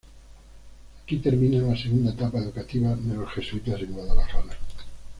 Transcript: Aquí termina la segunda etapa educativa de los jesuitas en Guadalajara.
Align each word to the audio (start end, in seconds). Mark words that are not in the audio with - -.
Aquí 1.03 1.17
termina 1.19 1.59
la 1.61 1.77
segunda 1.77 2.09
etapa 2.09 2.39
educativa 2.39 2.95
de 2.95 3.13
los 3.17 3.29
jesuitas 3.33 3.79
en 3.83 3.91
Guadalajara. 3.91 4.57